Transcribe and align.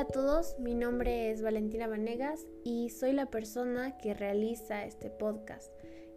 Hola 0.00 0.08
a 0.08 0.12
todos, 0.12 0.58
mi 0.58 0.74
nombre 0.74 1.30
es 1.30 1.42
Valentina 1.42 1.86
Vanegas 1.86 2.46
y 2.64 2.88
soy 2.88 3.12
la 3.12 3.26
persona 3.26 3.98
que 3.98 4.14
realiza 4.14 4.86
este 4.86 5.10
podcast, 5.10 5.70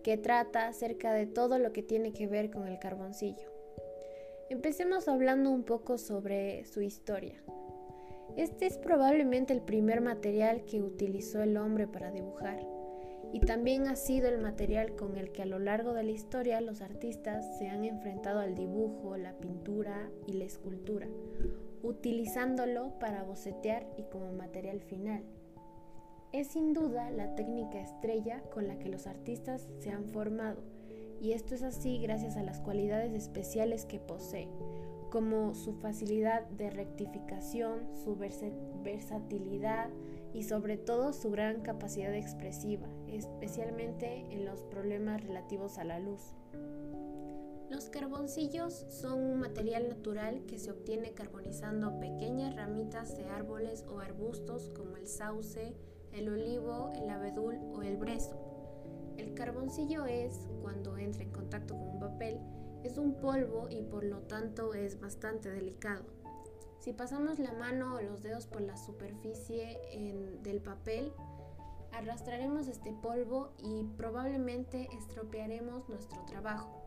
que 0.05 0.15
trata 0.15 0.69
acerca 0.69 1.11
de 1.11 1.25
todo 1.25 1.59
lo 1.59 1.73
que 1.73 1.83
tiene 1.83 2.13
que 2.13 2.25
ver 2.25 2.49
con 2.49 2.65
el 2.69 2.79
carboncillo. 2.79 3.51
Empecemos 4.49 5.09
hablando 5.09 5.49
un 5.49 5.63
poco 5.63 5.97
sobre 5.97 6.63
su 6.63 6.81
historia. 6.81 7.43
Este 8.37 8.67
es 8.67 8.77
probablemente 8.77 9.51
el 9.51 9.61
primer 9.61 9.99
material 9.99 10.63
que 10.63 10.81
utilizó 10.81 11.41
el 11.41 11.57
hombre 11.57 11.85
para 11.85 12.09
dibujar 12.09 12.65
y 13.33 13.41
también 13.41 13.87
ha 13.87 13.97
sido 13.97 14.29
el 14.29 14.39
material 14.39 14.95
con 14.95 15.17
el 15.17 15.33
que 15.33 15.41
a 15.41 15.45
lo 15.45 15.59
largo 15.59 15.91
de 15.91 16.03
la 16.03 16.11
historia 16.11 16.61
los 16.61 16.79
artistas 16.79 17.57
se 17.57 17.67
han 17.67 17.83
enfrentado 17.83 18.39
al 18.39 18.55
dibujo, 18.55 19.17
la 19.17 19.33
pintura 19.33 20.09
y 20.25 20.33
la 20.33 20.45
escultura, 20.45 21.09
utilizándolo 21.83 22.97
para 22.97 23.23
bocetear 23.23 23.85
y 23.97 24.03
como 24.03 24.31
material 24.33 24.81
final. 24.81 25.23
Es 26.31 26.47
sin 26.47 26.73
duda 26.73 27.11
la 27.11 27.35
técnica 27.35 27.79
estrella 27.79 28.41
con 28.51 28.67
la 28.67 28.79
que 28.79 28.89
los 28.89 29.05
artistas 29.05 29.67
se 29.79 29.91
han 29.91 30.05
formado, 30.05 30.63
y 31.21 31.33
esto 31.33 31.53
es 31.53 31.61
así 31.61 31.99
gracias 31.99 32.37
a 32.37 32.43
las 32.43 32.59
cualidades 32.59 33.13
especiales 33.13 33.85
que 33.85 33.99
posee, 33.99 34.49
como 35.11 35.53
su 35.53 35.73
facilidad 35.75 36.47
de 36.49 36.71
rectificación, 36.71 37.87
su 38.03 38.15
versatilidad 38.15 39.89
y 40.33 40.43
sobre 40.43 40.77
todo 40.77 41.13
su 41.13 41.29
gran 41.29 41.61
capacidad 41.61 42.15
expresiva, 42.15 42.87
especialmente 43.07 44.25
en 44.31 44.45
los 44.45 44.63
problemas 44.63 45.21
relativos 45.21 45.77
a 45.77 45.83
la 45.83 45.99
luz. 45.99 46.33
Los 47.93 48.01
carboncillos 48.01 48.87
son 48.89 49.19
un 49.19 49.39
material 49.39 49.87
natural 49.87 50.41
que 50.47 50.57
se 50.57 50.71
obtiene 50.71 51.13
carbonizando 51.13 51.99
pequeñas 51.99 52.55
ramitas 52.55 53.15
de 53.15 53.29
árboles 53.29 53.85
o 53.87 53.99
arbustos 53.99 54.71
como 54.75 54.97
el 54.97 55.07
sauce, 55.07 55.75
el 56.11 56.27
olivo, 56.27 56.91
el 56.95 57.07
abedul 57.07 57.55
o 57.71 57.83
el 57.83 57.97
brezo. 57.97 58.35
El 59.17 59.35
carboncillo 59.35 60.07
es, 60.07 60.47
cuando 60.63 60.97
entra 60.97 61.21
en 61.21 61.29
contacto 61.29 61.75
con 61.75 61.89
un 61.89 61.99
papel, 61.99 62.39
es 62.83 62.97
un 62.97 63.13
polvo 63.13 63.69
y 63.69 63.83
por 63.83 64.03
lo 64.03 64.21
tanto 64.21 64.73
es 64.73 64.99
bastante 64.99 65.51
delicado. 65.51 66.03
Si 66.79 66.93
pasamos 66.93 67.37
la 67.37 67.53
mano 67.53 67.97
o 67.97 68.01
los 68.01 68.23
dedos 68.23 68.47
por 68.47 68.61
la 68.61 68.75
superficie 68.75 69.79
del 70.41 70.61
papel, 70.61 71.13
arrastraremos 71.91 72.67
este 72.67 72.91
polvo 72.91 73.51
y 73.59 73.83
probablemente 73.97 74.87
estropearemos 74.97 75.87
nuestro 75.89 76.25
trabajo. 76.25 76.82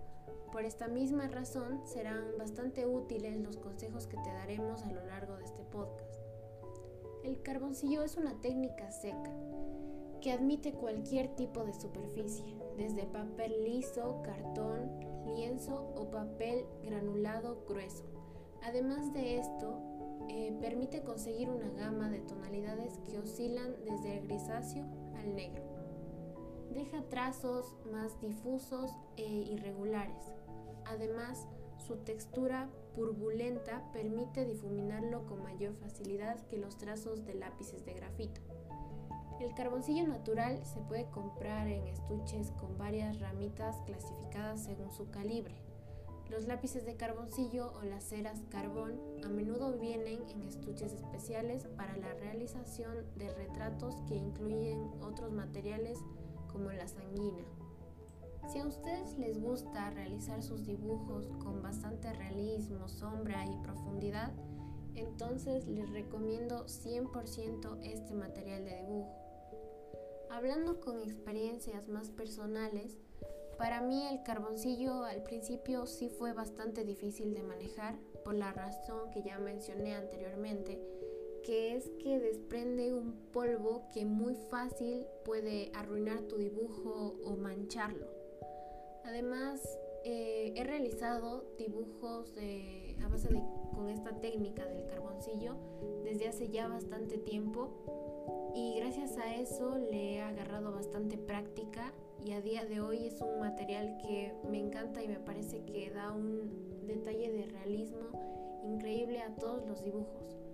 Por 0.53 0.65
esta 0.65 0.89
misma 0.89 1.29
razón 1.29 1.83
serán 1.85 2.39
bastante 2.39 2.87
útiles 2.87 3.37
los 3.39 3.57
consejos 3.57 4.07
que 4.07 4.17
te 4.17 4.33
daremos 4.33 4.83
a 4.85 4.93
lo 4.93 5.05
largo 5.07 5.37
de 5.37 5.45
este 5.45 5.63
podcast. 5.65 6.21
El 7.25 7.43
carboncillo 7.43 8.03
es 8.03 8.17
una 8.17 8.41
técnica 8.41 8.91
seca 8.91 9.33
que 10.21 10.33
admite 10.33 10.73
cualquier 10.73 11.35
tipo 11.37 11.65
de 11.65 11.75
superficie, 11.75 12.57
desde 12.77 13.05
papel 13.05 13.65
liso, 13.65 14.23
cartón, 14.23 14.91
lienzo 15.35 15.93
o 15.95 16.11
papel 16.11 16.65
granulado 16.83 17.65
grueso. 17.69 18.05
Además 18.63 19.13
de 19.13 19.39
esto, 19.39 19.79
eh, 20.29 20.57
permite 20.61 21.03
conseguir 21.03 21.51
una 21.51 21.69
gama 21.71 22.09
de 22.09 22.21
tonalidades 22.21 22.99
que 22.99 23.19
oscilan 23.19 23.77
desde 23.85 24.19
el 24.19 24.27
grisáceo 24.27 24.85
al 25.17 25.35
negro. 25.35 25.63
Deja 26.77 27.01
trazos 27.09 27.75
más 27.91 28.21
difusos 28.21 28.91
e 29.17 29.25
irregulares. 29.25 30.31
Además, 30.85 31.49
su 31.79 31.97
textura 31.97 32.69
turbulenta 32.95 33.83
permite 33.95 34.45
difuminarlo 34.45 35.25
con 35.25 35.43
mayor 35.43 35.73
facilidad 35.77 36.39
que 36.49 36.59
los 36.59 36.77
trazos 36.77 37.25
de 37.25 37.33
lápices 37.33 37.87
de 37.87 37.95
grafito. 37.95 38.43
El 39.41 39.55
carboncillo 39.55 40.07
natural 40.07 40.63
se 40.67 40.81
puede 40.81 41.09
comprar 41.09 41.67
en 41.67 41.87
estuches 41.87 42.51
con 42.61 42.77
varias 42.77 43.21
ramitas 43.21 43.77
clasificadas 43.87 44.65
según 44.65 44.93
su 44.93 45.11
calibre. 45.11 45.55
Los 46.29 46.47
lápices 46.47 46.85
de 46.85 46.97
carboncillo 46.97 47.73
o 47.81 47.85
las 47.85 48.05
ceras 48.05 48.43
carbón 48.51 49.01
a 49.25 49.29
menudo 49.31 49.79
vienen 49.79 50.29
en 50.29 50.43
estuches 50.43 50.93
especiales 50.93 51.69
para 51.79 51.97
la 51.97 52.13
realización 52.13 53.07
de 53.17 53.33
retratos 53.33 53.95
que 54.07 54.17
incluyen 54.17 54.91
otros 55.01 55.33
materiales 55.33 55.99
como 56.57 56.73
la 56.73 56.89
sanguina. 56.89 57.45
Si 58.49 58.59
a 58.61 58.67
ustedes 58.67 59.19
les 59.19 59.39
gusta 59.39 59.91
realizar 59.91 60.43
sus 60.43 60.65
dibujos 60.65 61.29
con 61.39 61.61
bastante 61.63 62.11
realismo, 62.15 62.89
sombra 62.89 63.45
y 63.45 63.59
profundidad, 63.59 64.33
entonces 64.95 65.67
les 65.67 65.91
recomiendo 65.91 66.65
100% 66.65 67.79
este 67.83 68.15
material 68.15 68.65
de 68.65 68.77
dibujo. 68.79 69.15
Hablando 70.31 70.81
con 70.81 71.03
experiencias 71.03 71.89
más 71.89 72.11
personales, 72.11 72.97
para 73.59 73.83
mí 73.83 74.07
el 74.07 74.23
carboncillo 74.23 75.05
al 75.05 75.23
principio 75.25 75.87
sí 75.87 76.09
fue 76.09 76.33
bastante 76.33 76.85
difícil 76.85 77.35
de 77.35 77.43
manejar 77.43 77.99
por 78.25 78.35
la 78.35 78.53
razón 78.53 79.11
que 79.11 79.23
ya 79.23 79.39
mencioné 79.39 79.95
anteriormente, 79.95 80.81
que 81.47 81.77
es 81.77 81.89
que 82.03 82.19
desprende 82.19 82.93
un 82.93 83.13
polvo 83.33 83.87
que 83.95 84.05
muy 84.05 84.35
fácil 84.51 85.07
puede 85.25 85.71
arruinar 85.75 86.23
tu 86.23 86.37
dibujo 86.37 87.15
o 87.25 87.37
mancharlo. 87.37 88.09
Además, 89.05 89.63
eh, 90.05 90.53
he 90.57 90.65
realizado 90.65 91.45
dibujos 91.57 92.35
a 93.03 93.09
base 93.09 93.29
de 93.29 93.41
con 93.77 93.89
esta 93.89 94.11
técnica 94.21 94.67
del 94.67 94.87
carboncillo 94.87 95.55
desde 96.03 96.29
hace 96.29 96.49
ya 96.49 96.67
bastante 96.67 97.19
tiempo 97.19 97.69
y 98.55 98.75
gracias 98.81 99.19
a 99.19 99.37
eso 99.37 99.77
le 99.77 100.15
he 100.15 100.23
agarrado 100.23 100.73
bastante 100.73 101.19
práctica 101.19 101.93
y 102.25 102.33
a 102.33 102.41
día 102.41 102.65
de 102.65 102.81
hoy 102.81 103.07
es 103.07 103.21
un 103.21 103.39
material 103.39 103.99
que 103.99 104.33
me 104.51 104.59
encanta 104.59 105.03
y 105.03 105.09
me 105.09 105.21
parece 105.21 105.63
que 105.65 105.91
da 105.91 106.13
un 106.13 106.87
detalle 106.87 107.31
de 107.31 107.47
realismo 107.47 108.63
increíble 108.65 109.21
a 109.21 109.35
todos 109.37 109.65
los 109.69 109.85
dibujos. 109.85 110.46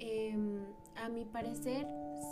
Em, 0.00 0.64
a 0.96 1.10
mi 1.10 1.26
parecer, 1.26 1.86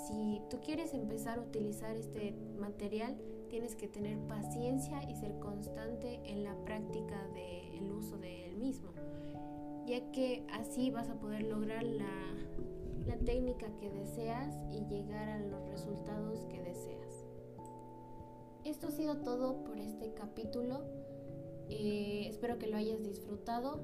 si 0.07 0.41
tú 0.49 0.59
quieres 0.61 0.95
empezar 0.95 1.39
a 1.39 1.43
utilizar 1.43 1.97
este 1.97 2.33
material, 2.59 3.17
tienes 3.51 3.77
que 3.77 3.89
tener 3.89 4.19
paciencia 4.27 5.03
y 5.09 5.15
ser 5.15 5.39
constante 5.39 6.21
en 6.25 6.45
la 6.45 6.55
práctica 6.65 7.29
del 7.35 7.91
uso 7.93 8.17
del 8.19 8.57
mismo, 8.57 8.91
ya 9.87 10.01
que 10.13 10.47
así 10.53 10.91
vas 10.91 11.11
a 11.11 11.15
poder 11.15 11.43
lograr 11.43 11.83
la, 11.83 12.35
la 13.07 13.17
técnica 13.19 13.67
que 13.79 13.91
deseas 13.91 14.57
y 14.71 14.85
llegar 14.87 15.29
a 15.29 15.39
los 15.39 15.69
resultados 15.69 16.43
que 16.49 16.63
deseas. 16.63 17.27
Esto 18.65 18.89
ha 18.89 18.91
sido 18.91 19.19
todo 19.19 19.65
por 19.65 19.79
este 19.79 20.13
capítulo. 20.15 20.85
Eh, 21.71 22.27
espero 22.29 22.59
que 22.59 22.67
lo 22.67 22.77
hayas 22.79 23.03
disfrutado 23.03 23.81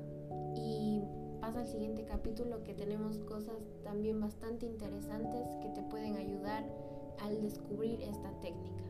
y 0.55 1.03
pasa 1.45 1.61
al 1.61 1.67
siguiente 1.67 2.07
capítulo 2.07 2.63
que 2.65 2.73
tenemos 2.73 3.19
cosas 3.19 3.57
también 3.83 4.19
bastante 4.19 4.65
interesantes 4.65 5.47
que 5.61 5.69
te 5.69 5.83
pueden 5.83 6.17
ayudar 6.17 6.65
al 7.21 7.43
descubrir 7.43 8.01
esta 8.01 8.31
técnica. 8.41 8.83